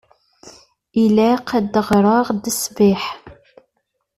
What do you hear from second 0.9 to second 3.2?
Ilaq ad ɣreɣ d aṣbiḥ.